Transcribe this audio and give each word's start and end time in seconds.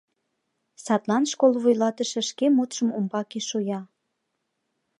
Садлан 0.83 1.23
школ 1.31 1.53
вуйлатыше 1.61 2.21
шке 2.29 2.45
мутшым 2.55 2.89
умбаке 2.97 3.39
шуя. 3.49 3.79